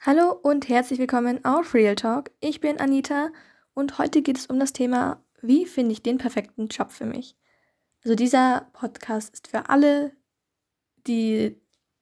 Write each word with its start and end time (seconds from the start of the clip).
Hallo 0.00 0.30
und 0.30 0.68
herzlich 0.68 1.00
willkommen 1.00 1.44
auf 1.44 1.74
Real 1.74 1.96
Talk. 1.96 2.30
Ich 2.38 2.60
bin 2.60 2.78
Anita 2.78 3.30
und 3.74 3.98
heute 3.98 4.22
geht 4.22 4.38
es 4.38 4.46
um 4.46 4.60
das 4.60 4.72
Thema, 4.72 5.24
wie 5.42 5.66
finde 5.66 5.90
ich 5.90 6.04
den 6.04 6.18
perfekten 6.18 6.68
Job 6.68 6.92
für 6.92 7.04
mich? 7.04 7.36
Also 8.04 8.14
dieser 8.14 8.68
Podcast 8.74 9.34
ist 9.34 9.48
für 9.48 9.68
alle, 9.68 10.12
die 11.08 11.60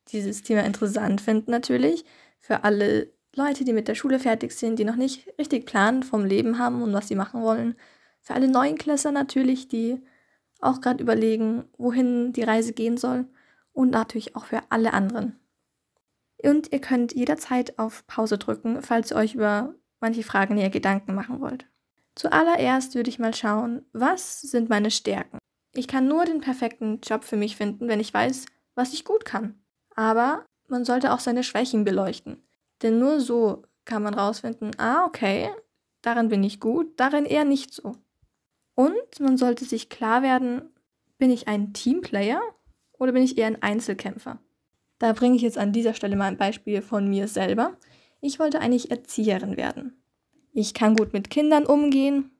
dieses 0.08 0.42
Thema 0.42 0.64
interessant 0.64 1.22
finden 1.22 1.50
natürlich, 1.50 2.04
für 2.38 2.64
alle 2.64 3.14
Leute, 3.34 3.64
die 3.64 3.72
mit 3.72 3.88
der 3.88 3.94
Schule 3.94 4.18
fertig 4.18 4.52
sind, 4.52 4.78
die 4.78 4.84
noch 4.84 4.96
nicht 4.96 5.26
richtig 5.38 5.64
Plan 5.64 6.02
vom 6.02 6.26
Leben 6.26 6.58
haben 6.58 6.82
und 6.82 6.92
was 6.92 7.08
sie 7.08 7.16
machen 7.16 7.40
wollen, 7.40 7.76
für 8.20 8.34
alle 8.34 8.48
Neunklässler 8.48 9.10
natürlich, 9.10 9.68
die 9.68 10.02
auch 10.60 10.82
gerade 10.82 11.02
überlegen, 11.02 11.64
wohin 11.78 12.34
die 12.34 12.42
Reise 12.42 12.74
gehen 12.74 12.98
soll 12.98 13.26
und 13.72 13.88
natürlich 13.88 14.36
auch 14.36 14.44
für 14.44 14.60
alle 14.68 14.92
anderen. 14.92 15.40
Und 16.46 16.72
ihr 16.72 16.80
könnt 16.80 17.12
jederzeit 17.12 17.76
auf 17.76 18.06
Pause 18.06 18.38
drücken, 18.38 18.80
falls 18.80 19.10
ihr 19.10 19.16
euch 19.16 19.34
über 19.34 19.74
manche 20.00 20.22
Fragen 20.22 20.54
näher 20.54 20.70
Gedanken 20.70 21.12
machen 21.12 21.40
wollt. 21.40 21.66
Zuallererst 22.14 22.94
würde 22.94 23.10
ich 23.10 23.18
mal 23.18 23.34
schauen, 23.34 23.84
was 23.92 24.42
sind 24.42 24.68
meine 24.68 24.92
Stärken? 24.92 25.38
Ich 25.74 25.88
kann 25.88 26.06
nur 26.06 26.24
den 26.24 26.40
perfekten 26.40 27.00
Job 27.02 27.24
für 27.24 27.36
mich 27.36 27.56
finden, 27.56 27.88
wenn 27.88 27.98
ich 27.98 28.14
weiß, 28.14 28.46
was 28.76 28.92
ich 28.92 29.04
gut 29.04 29.24
kann. 29.24 29.60
Aber 29.96 30.46
man 30.68 30.84
sollte 30.84 31.12
auch 31.12 31.18
seine 31.18 31.42
Schwächen 31.42 31.84
beleuchten. 31.84 32.46
Denn 32.80 33.00
nur 33.00 33.20
so 33.20 33.64
kann 33.84 34.04
man 34.04 34.14
rausfinden, 34.14 34.70
ah, 34.78 35.04
okay, 35.04 35.50
darin 36.02 36.28
bin 36.28 36.44
ich 36.44 36.60
gut, 36.60 37.00
darin 37.00 37.24
eher 37.24 37.44
nicht 37.44 37.74
so. 37.74 37.96
Und 38.76 39.20
man 39.20 39.36
sollte 39.36 39.64
sich 39.64 39.88
klar 39.88 40.22
werden, 40.22 40.70
bin 41.18 41.30
ich 41.30 41.48
ein 41.48 41.72
Teamplayer 41.72 42.40
oder 42.92 43.10
bin 43.10 43.24
ich 43.24 43.36
eher 43.36 43.48
ein 43.48 43.62
Einzelkämpfer? 43.62 44.38
Da 44.98 45.12
bringe 45.12 45.36
ich 45.36 45.42
jetzt 45.42 45.58
an 45.58 45.72
dieser 45.72 45.94
Stelle 45.94 46.16
mal 46.16 46.26
ein 46.26 46.36
Beispiel 46.36 46.82
von 46.82 47.08
mir 47.08 47.28
selber. 47.28 47.76
Ich 48.20 48.38
wollte 48.38 48.60
eigentlich 48.60 48.90
Erzieherin 48.90 49.56
werden. 49.56 50.02
Ich 50.52 50.74
kann 50.74 50.96
gut 50.96 51.12
mit 51.12 51.30
Kindern 51.30 51.66
umgehen 51.66 52.30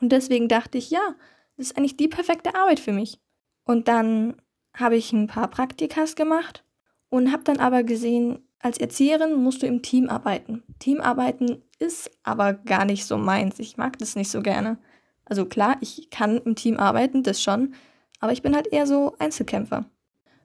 und 0.00 0.10
deswegen 0.10 0.48
dachte 0.48 0.78
ich, 0.78 0.90
ja, 0.90 1.14
das 1.56 1.66
ist 1.66 1.78
eigentlich 1.78 1.96
die 1.96 2.08
perfekte 2.08 2.54
Arbeit 2.54 2.80
für 2.80 2.92
mich. 2.92 3.20
Und 3.64 3.88
dann 3.88 4.36
habe 4.74 4.96
ich 4.96 5.12
ein 5.12 5.26
paar 5.26 5.48
Praktikas 5.48 6.16
gemacht 6.16 6.64
und 7.08 7.32
habe 7.32 7.44
dann 7.44 7.58
aber 7.58 7.82
gesehen, 7.82 8.38
als 8.60 8.78
Erzieherin 8.78 9.42
musst 9.42 9.62
du 9.62 9.66
im 9.66 9.82
Team 9.82 10.08
arbeiten. 10.08 10.62
Teamarbeiten 10.78 11.62
ist 11.78 12.10
aber 12.22 12.54
gar 12.54 12.84
nicht 12.84 13.04
so 13.04 13.16
meins. 13.16 13.58
Ich 13.58 13.76
mag 13.76 13.98
das 13.98 14.16
nicht 14.16 14.30
so 14.30 14.42
gerne. 14.42 14.78
Also 15.24 15.44
klar, 15.44 15.76
ich 15.80 16.10
kann 16.10 16.38
im 16.38 16.54
Team 16.54 16.78
arbeiten, 16.78 17.22
das 17.22 17.42
schon, 17.42 17.74
aber 18.20 18.32
ich 18.32 18.42
bin 18.42 18.54
halt 18.54 18.68
eher 18.68 18.86
so 18.86 19.14
Einzelkämpfer. 19.18 19.84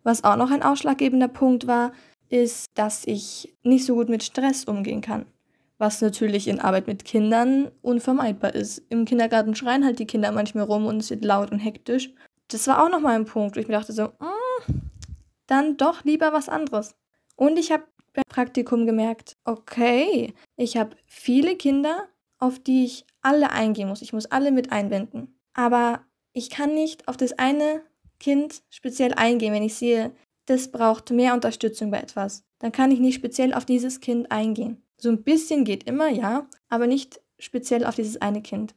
Was 0.03 0.23
auch 0.23 0.35
noch 0.35 0.51
ein 0.51 0.63
ausschlaggebender 0.63 1.27
Punkt 1.27 1.67
war, 1.67 1.91
ist, 2.29 2.67
dass 2.75 3.05
ich 3.05 3.53
nicht 3.63 3.85
so 3.85 3.95
gut 3.95 4.09
mit 4.09 4.23
Stress 4.23 4.63
umgehen 4.63 5.01
kann. 5.01 5.25
Was 5.77 6.01
natürlich 6.01 6.47
in 6.47 6.59
Arbeit 6.59 6.87
mit 6.87 7.05
Kindern 7.05 7.71
unvermeidbar 7.81 8.55
ist. 8.55 8.83
Im 8.89 9.05
Kindergarten 9.05 9.55
schreien 9.55 9.83
halt 9.83 9.99
die 9.99 10.05
Kinder 10.05 10.31
manchmal 10.31 10.63
rum 10.63 10.85
und 10.85 10.97
es 10.97 11.09
wird 11.09 11.25
laut 11.25 11.51
und 11.51 11.59
hektisch. 11.59 12.13
Das 12.47 12.67
war 12.67 12.83
auch 12.83 12.89
nochmal 12.89 13.15
ein 13.15 13.25
Punkt, 13.25 13.55
wo 13.55 13.59
ich 13.59 13.67
mir 13.67 13.73
dachte 13.73 13.93
so, 13.93 14.05
mm, 14.05 14.73
dann 15.47 15.77
doch 15.77 16.03
lieber 16.03 16.33
was 16.33 16.49
anderes. 16.49 16.95
Und 17.35 17.57
ich 17.57 17.71
habe 17.71 17.83
beim 18.13 18.23
Praktikum 18.29 18.85
gemerkt, 18.85 19.37
okay, 19.45 20.33
ich 20.55 20.77
habe 20.77 20.95
viele 21.05 21.55
Kinder, 21.55 22.07
auf 22.39 22.59
die 22.59 22.85
ich 22.85 23.05
alle 23.21 23.51
eingehen 23.51 23.89
muss. 23.89 24.01
Ich 24.01 24.13
muss 24.13 24.25
alle 24.25 24.51
mit 24.51 24.71
einbinden. 24.71 25.39
Aber 25.53 26.01
ich 26.33 26.49
kann 26.49 26.73
nicht 26.73 27.07
auf 27.07 27.17
das 27.17 27.33
eine 27.33 27.81
Kind 28.21 28.61
speziell 28.69 29.13
eingehen, 29.15 29.51
wenn 29.51 29.63
ich 29.63 29.73
sehe, 29.73 30.11
das 30.45 30.71
braucht 30.71 31.09
mehr 31.09 31.33
Unterstützung 31.33 31.91
bei 31.91 31.99
etwas. 31.99 32.45
Dann 32.59 32.71
kann 32.71 32.91
ich 32.91 32.99
nicht 32.99 33.15
speziell 33.15 33.53
auf 33.53 33.65
dieses 33.65 33.99
Kind 33.99 34.31
eingehen. 34.31 34.81
So 34.97 35.09
ein 35.09 35.23
bisschen 35.23 35.65
geht 35.65 35.83
immer, 35.85 36.07
ja, 36.07 36.47
aber 36.69 36.85
nicht 36.85 37.19
speziell 37.39 37.83
auf 37.83 37.95
dieses 37.95 38.21
eine 38.21 38.41
Kind. 38.41 38.75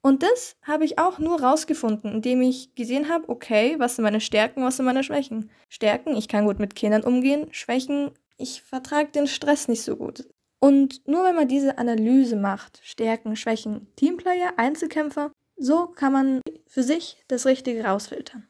Und 0.00 0.22
das 0.22 0.56
habe 0.62 0.84
ich 0.84 0.98
auch 0.98 1.18
nur 1.18 1.42
rausgefunden, 1.42 2.10
indem 2.10 2.42
ich 2.42 2.74
gesehen 2.74 3.08
habe, 3.08 3.28
okay, 3.28 3.76
was 3.78 3.96
sind 3.96 4.02
meine 4.02 4.20
Stärken, 4.20 4.64
was 4.64 4.78
sind 4.78 4.86
meine 4.86 5.04
Schwächen. 5.04 5.50
Stärken, 5.68 6.16
ich 6.16 6.26
kann 6.26 6.46
gut 6.46 6.58
mit 6.58 6.74
Kindern 6.74 7.04
umgehen. 7.04 7.46
Schwächen, 7.52 8.10
ich 8.36 8.62
vertrage 8.62 9.12
den 9.12 9.28
Stress 9.28 9.68
nicht 9.68 9.82
so 9.82 9.96
gut. 9.96 10.26
Und 10.58 11.06
nur 11.06 11.24
wenn 11.24 11.36
man 11.36 11.48
diese 11.48 11.78
Analyse 11.78 12.36
macht, 12.36 12.80
Stärken, 12.82 13.36
Schwächen, 13.36 13.86
Teamplayer, 13.96 14.54
Einzelkämpfer, 14.56 15.30
so 15.56 15.86
kann 15.86 16.12
man 16.12 16.40
für 16.72 16.82
sich 16.82 17.22
das 17.28 17.44
Richtige 17.44 17.84
rausfiltern. 17.84 18.48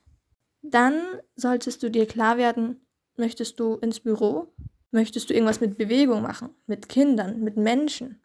Dann 0.63 1.03
solltest 1.35 1.83
du 1.83 1.91
dir 1.91 2.07
klar 2.07 2.39
werden, 2.39 2.87
möchtest 3.17 3.59
du 3.59 3.75
ins 3.75 3.99
Büro? 3.99 4.55
Möchtest 4.93 5.29
du 5.29 5.35
irgendwas 5.35 5.61
mit 5.61 5.77
Bewegung 5.77 6.23
machen? 6.23 6.51
Mit 6.69 6.89
Kindern? 6.89 7.41
Mit 7.41 7.57
Menschen? 7.57 8.21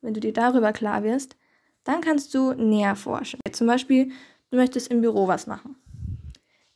Wenn 0.00 0.14
du 0.14 0.20
dir 0.20 0.32
darüber 0.32 0.72
klar 0.72 1.02
wirst, 1.02 1.36
dann 1.84 2.00
kannst 2.00 2.32
du 2.32 2.54
näher 2.54 2.96
forschen. 2.96 3.40
Zum 3.52 3.66
Beispiel, 3.66 4.10
du 4.50 4.56
möchtest 4.56 4.90
im 4.90 5.02
Büro 5.02 5.28
was 5.28 5.46
machen. 5.46 5.76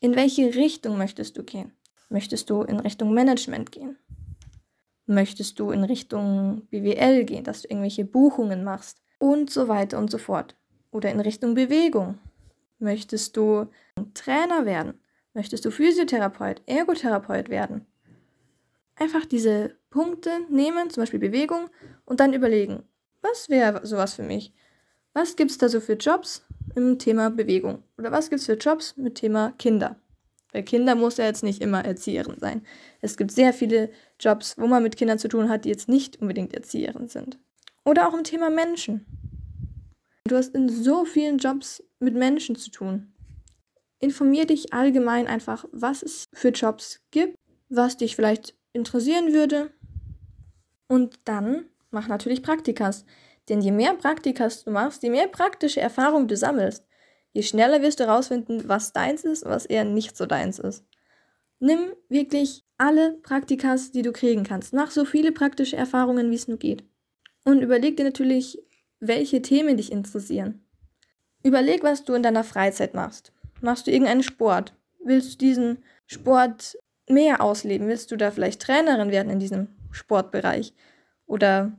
In 0.01 0.15
welche 0.15 0.55
Richtung 0.55 0.99
möchtest 0.99 1.39
du 1.39 1.45
gehen? 1.45 1.73
Möchtest 2.11 2.51
du 2.51 2.61
in 2.61 2.79
Richtung 2.79 3.15
Management 3.15 3.73
gehen? 3.73 3.97
Möchtest 5.07 5.59
du 5.59 5.71
in 5.71 5.83
Richtung 5.83 6.67
BWL 6.69 7.25
gehen, 7.25 7.45
dass 7.45 7.63
du 7.63 7.69
irgendwelche 7.69 8.05
Buchungen 8.05 8.65
machst? 8.65 9.01
Und 9.19 9.49
so 9.49 9.67
weiter 9.67 9.99
und 9.99 10.11
so 10.11 10.19
fort 10.19 10.57
oder 10.91 11.11
in 11.11 11.21
Richtung 11.21 11.55
Bewegung? 11.55 12.19
Möchtest 12.85 13.39
du 13.39 13.69
Trainer 14.13 14.67
werden? 14.67 15.01
Möchtest 15.33 15.65
du 15.65 15.71
Physiotherapeut, 15.71 16.61
Ergotherapeut 16.67 17.49
werden? 17.49 17.87
Einfach 18.97 19.25
diese 19.25 19.75
Punkte 19.89 20.31
nehmen, 20.51 20.91
zum 20.91 21.03
Beispiel 21.03 21.19
Bewegung, 21.19 21.71
und 22.05 22.21
dann 22.21 22.35
überlegen, 22.35 22.83
was 23.23 23.49
wäre 23.49 23.87
sowas 23.87 24.13
für 24.13 24.23
mich? 24.23 24.53
Was 25.15 25.35
gibt 25.35 25.51
es 25.51 25.57
da 25.57 25.71
so 25.71 25.81
für 25.81 25.95
Jobs 25.95 26.45
im 26.75 26.99
Thema 26.99 27.31
Bewegung? 27.31 27.83
Oder 27.97 28.13
was 28.13 28.29
gibt 28.29 28.41
es 28.41 28.47
für 28.47 28.59
Jobs 28.59 28.99
mit 28.99 29.15
Thema 29.15 29.53
Kinder? 29.53 29.97
Weil 30.53 30.63
Kinder 30.63 30.95
muss 30.95 31.17
ja 31.17 31.25
jetzt 31.25 31.43
nicht 31.43 31.63
immer 31.63 31.87
Erzieherin 31.87 32.39
sein. 32.39 32.67
Es 33.01 33.17
gibt 33.17 33.33
sehr 33.33 33.55
viele 33.55 33.91
Jobs, 34.21 34.59
wo 34.59 34.67
man 34.67 34.83
mit 34.83 34.99
Kindern 34.99 35.19
zu 35.19 35.29
tun 35.29 35.49
hat, 35.49 35.65
die 35.65 35.71
jetzt 35.71 35.89
nicht 35.89 36.21
unbedingt 36.21 36.53
Erzieherin 36.53 37.09
sind. 37.09 37.39
Oder 37.83 38.07
auch 38.07 38.15
im 38.15 38.25
Thema 38.25 38.51
Menschen. 38.51 39.07
Du 40.27 40.37
hast 40.37 40.55
in 40.55 40.71
so 40.71 41.05
vielen 41.05 41.37
Jobs 41.37 41.83
mit 41.99 42.15
Menschen 42.15 42.57
zu 42.57 42.71
tun. 42.71 43.13
Informier 43.99 44.47
dich 44.47 44.73
allgemein 44.73 45.27
einfach, 45.27 45.67
was 45.71 46.03
es 46.03 46.25
für 46.33 46.49
Jobs 46.49 47.03
gibt, 47.11 47.37
was 47.69 47.99
dich 47.99 48.17
vielleicht 48.17 48.55
interessieren 48.73 49.35
würde. 49.35 49.71
Und 50.89 51.21
dann 51.25 51.67
mach 51.91 52.09
natürlich 52.09 52.43
Praktikas. 52.43 53.05
Denn 53.51 53.61
je 53.61 53.71
mehr 53.71 53.93
Praktikas 53.95 54.65
du 54.65 54.71
machst, 54.71 55.03
je 55.03 55.11
mehr 55.11 55.29
praktische 55.29 55.83
Erfahrung 55.83 56.27
du 56.27 56.39
sammelst, 56.39 56.87
je 57.35 57.43
schneller 57.43 57.83
wirst 57.83 58.01
du 58.01 58.05
herausfinden, 58.05 58.67
was 58.67 58.95
deins 58.95 59.25
ist 59.25 59.43
und 59.43 59.51
was 59.51 59.67
eher 59.67 59.85
nicht 59.85 60.17
so 60.17 60.25
deins 60.25 60.59
ist. 60.59 60.87
Nimm 61.59 61.93
wirklich 62.09 62.65
alle 62.79 63.13
Praktikas, 63.23 63.91
die 63.91 64.03
du 64.03 64.13
kriegen 64.13 64.45
kannst. 64.45 64.73
Mach 64.73 64.91
so 64.91 65.05
viele 65.05 65.33
praktische 65.33 65.77
Erfahrungen, 65.77 66.31
wie 66.31 66.37
es 66.37 66.49
nur 66.49 66.59
geht. 66.59 66.83
Und 67.45 67.61
überleg 67.61 67.99
dir 67.99 68.05
natürlich, 68.05 68.59
welche 69.09 69.43
Themen 69.43 69.77
dich 69.77 69.93
interessieren. 69.93 70.65
Überleg, 71.43 71.83
was 71.83 72.05
du 72.05 72.15
in 72.15 72.23
deiner 72.23 72.45
Freizeit 72.45 72.95
machst. 72.95 73.33
Machst 73.61 73.87
du 73.87 73.91
irgendeinen 73.91 74.23
Sport? 74.23 74.75
Willst 75.03 75.35
du 75.35 75.39
diesen 75.39 75.85
Sport 76.07 76.79
mehr 77.09 77.43
ausleben? 77.43 77.89
Willst 77.89 78.11
du 78.11 78.17
da 78.17 78.31
vielleicht 78.31 78.63
Trainerin 78.63 79.11
werden 79.11 79.31
in 79.31 79.39
diesem 79.39 79.69
Sportbereich? 79.91 80.73
Oder 81.27 81.73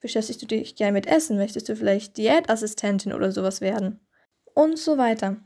beschäftigst 0.00 0.42
du 0.42 0.46
dich 0.46 0.74
gerne 0.76 0.92
mit 0.92 1.06
Essen? 1.06 1.36
Möchtest 1.36 1.68
du 1.68 1.76
vielleicht 1.76 2.16
Diätassistentin 2.16 3.12
oder 3.12 3.32
sowas 3.32 3.60
werden? 3.60 4.00
Und 4.54 4.78
so 4.78 4.98
weiter. 4.98 5.36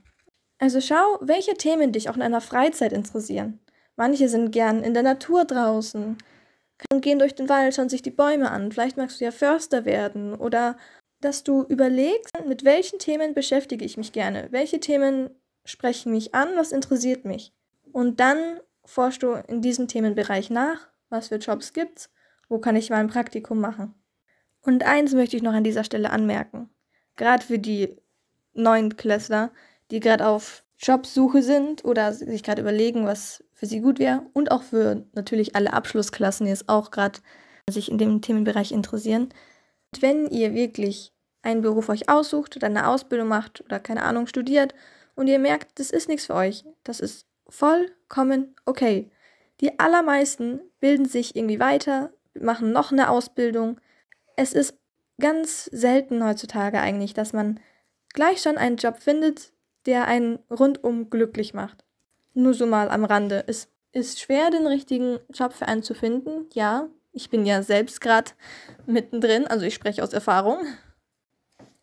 Also 0.59 0.81
schau, 0.81 1.19
welche 1.21 1.55
Themen 1.55 1.93
dich 1.93 2.09
auch 2.09 2.15
in 2.15 2.21
deiner 2.21 2.41
Freizeit 2.41 2.93
interessieren. 2.93 3.61
Manche 3.97 4.29
sind 4.29 4.51
gern 4.53 4.83
in 4.83 4.95
der 4.95 5.03
Natur 5.03 5.45
draußen, 5.45 6.17
gehen 7.01 7.19
durch 7.19 7.35
den 7.35 7.49
Wald, 7.49 7.75
schauen 7.75 7.89
sich 7.89 8.03
die 8.03 8.11
Bäume 8.11 8.51
an. 8.51 8.73
Vielleicht 8.73 8.97
magst 8.97 9.21
du 9.21 9.25
ja 9.25 9.31
Förster 9.31 9.85
werden 9.85 10.35
oder 10.35 10.77
dass 11.21 11.45
du 11.45 11.65
überlegst, 11.65 12.33
mit 12.47 12.65
welchen 12.65 12.99
Themen 12.99 13.35
beschäftige 13.35 13.85
ich 13.85 13.97
mich 13.97 14.13
gerne, 14.13 14.49
welche 14.51 14.81
Themen 14.81 15.31
sprechen 15.65 16.13
mich 16.13 16.35
an, 16.35 16.49
was 16.57 16.73
interessiert 16.73 17.25
mich. 17.25 17.53
Und 17.93 18.21
dann 18.21 18.61
forschst 18.85 19.23
du 19.23 19.33
in 19.49 19.63
diesem 19.63 19.89
Themenbereich 19.89 20.51
nach, 20.51 20.89
was 21.09 21.29
für 21.29 21.37
Jobs 21.37 21.73
gibt's, 21.73 22.11
wo 22.49 22.59
kann 22.59 22.77
ich 22.77 22.91
mal 22.91 22.99
ein 22.99 23.09
Praktikum 23.09 23.61
machen. 23.61 23.95
Und 24.61 24.85
eins 24.85 25.15
möchte 25.15 25.37
ich 25.37 25.43
noch 25.43 25.55
an 25.55 25.65
dieser 25.65 25.85
Stelle 25.85 26.11
anmerken. 26.11 26.71
Gerade 27.17 27.45
für 27.45 27.59
die 27.59 27.97
neuen 28.53 28.97
Klässler, 28.97 29.53
die 29.91 30.01
gerade 30.01 30.27
auf 30.27 30.65
Jobsuche 30.79 31.43
sind 31.43 31.85
oder 31.85 32.13
sich 32.13 32.43
gerade 32.43 32.61
überlegen, 32.61 33.07
was 33.07 33.43
für 33.55 33.67
sie 33.67 33.81
gut 33.81 33.99
wäre. 33.99 34.27
Und 34.35 34.51
auch 34.51 34.63
für 34.63 35.07
natürlich 35.13 35.57
alle 35.57 35.73
Abschlussklassen, 35.73 36.47
die 36.47 36.51
jetzt 36.51 36.69
auch 36.69 36.91
gerade 36.91 37.21
sich 37.71 37.91
in 37.91 37.99
dem 37.99 38.21
Themenbereich 38.21 38.73
interessieren 38.73 39.31
wenn 40.01 40.29
ihr 40.29 40.55
wirklich 40.55 41.13
einen 41.43 41.63
Beruf 41.63 41.89
euch 41.89 42.09
aussucht 42.09 42.57
oder 42.57 42.67
eine 42.67 42.89
Ausbildung 42.89 43.29
macht 43.29 43.61
oder 43.63 43.79
keine 43.79 44.03
Ahnung 44.03 44.27
studiert 44.27 44.75
und 45.15 45.29
ihr 45.29 45.39
merkt, 45.39 45.79
das 45.79 45.91
ist 45.91 46.09
nichts 46.09 46.27
für 46.27 46.35
euch, 46.35 46.65
das 46.85 47.01
ist 47.01 47.27
vollkommen 47.49 48.55
okay. 48.65 49.11
Die 49.61 49.79
allermeisten 49.79 50.61
bilden 50.81 51.07
sich 51.07 51.37
irgendwie 51.37 51.61
weiter, 51.61 52.13
machen 52.35 52.73
noch 52.73 52.93
eine 52.93 53.09
Ausbildung. 53.09 53.81
Es 54.37 54.53
ist 54.53 54.77
ganz 55.19 55.65
selten 55.65 56.25
heutzutage 56.25 56.81
eigentlich, 56.81 57.15
dass 57.15 57.33
man 57.33 57.61
gleich 58.13 58.43
schon 58.43 58.59
einen 58.59 58.77
Job 58.77 58.99
findet, 59.01 59.53
der 59.87 60.07
einen 60.07 60.41
rundum 60.51 61.09
glücklich 61.11 61.55
macht. 61.55 61.85
Nur 62.35 62.53
so 62.53 62.67
mal 62.67 62.91
am 62.91 63.05
Rande. 63.05 63.45
Es 63.47 63.69
ist 63.93 64.21
schwer, 64.21 64.51
den 64.51 64.67
richtigen 64.67 65.19
Job 65.33 65.55
für 65.55 65.69
einen 65.69 65.83
zu 65.83 65.95
finden. 65.95 66.47
Ja, 66.53 66.89
ich 67.17 67.31
bin 67.31 67.47
ja 67.47 67.63
selbst 67.63 68.01
gerade 68.03 68.33
mittendrin, 68.85 69.47
also 69.47 69.65
ich 69.65 69.75
spreche 69.75 70.03
aus 70.03 70.13
Erfahrung. 70.13 70.59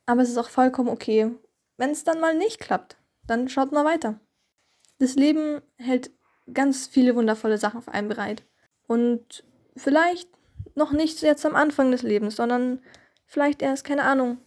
Aber 0.05 0.21
es 0.21 0.29
ist 0.29 0.37
auch 0.37 0.49
vollkommen 0.49 0.89
okay, 0.89 1.31
wenn 1.77 1.89
es 1.89 2.03
dann 2.03 2.19
mal 2.19 2.37
nicht 2.37 2.59
klappt. 2.59 2.97
Dann 3.25 3.49
schaut 3.49 3.71
mal 3.71 3.83
weiter. 3.83 4.19
Das 4.99 5.15
Leben 5.15 5.61
hält 5.77 6.11
ganz 6.53 6.87
viele 6.87 7.15
wundervolle 7.15 7.57
Sachen 7.57 7.81
für 7.81 7.91
einen 7.91 8.09
bereit. 8.09 8.43
Und 8.85 9.43
vielleicht 9.75 10.29
noch 10.75 10.91
nicht 10.91 11.21
jetzt 11.23 11.45
am 11.45 11.55
Anfang 11.55 11.89
des 11.89 12.03
Lebens, 12.03 12.35
sondern 12.35 12.79
vielleicht 13.25 13.61
erst, 13.61 13.85
keine 13.85 14.03
Ahnung, 14.03 14.31
ein 14.33 14.39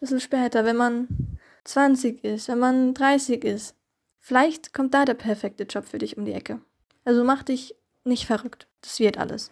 bisschen 0.00 0.20
später, 0.20 0.64
wenn 0.64 0.76
man 0.76 1.38
20 1.64 2.24
ist, 2.24 2.48
wenn 2.48 2.58
man 2.58 2.94
30 2.94 3.44
ist. 3.44 3.76
Vielleicht 4.18 4.72
kommt 4.72 4.94
da 4.94 5.04
der 5.04 5.14
perfekte 5.14 5.64
Job 5.64 5.84
für 5.84 5.98
dich 5.98 6.16
um 6.16 6.24
die 6.24 6.32
Ecke. 6.32 6.60
Also 7.04 7.22
mach 7.22 7.44
dich 7.44 7.76
nicht 8.04 8.26
verrückt. 8.26 8.66
Das 8.80 8.98
wird 8.98 9.18
alles. 9.18 9.50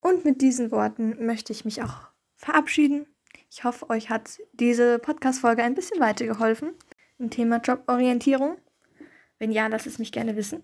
Und 0.00 0.24
mit 0.24 0.40
diesen 0.40 0.70
Worten 0.70 1.24
möchte 1.24 1.52
ich 1.52 1.64
mich 1.64 1.82
auch 1.82 2.08
verabschieden. 2.36 3.06
Ich 3.50 3.64
hoffe, 3.64 3.90
euch 3.90 4.10
hat 4.10 4.38
diese 4.52 4.98
Podcast-Folge 4.98 5.62
ein 5.62 5.74
bisschen 5.74 6.00
weitergeholfen 6.00 6.74
im 7.18 7.30
Thema 7.30 7.56
Joborientierung. 7.58 8.56
Wenn 9.38 9.52
ja, 9.52 9.66
lasst 9.66 9.86
es 9.86 9.98
mich 9.98 10.12
gerne 10.12 10.36
wissen. 10.36 10.62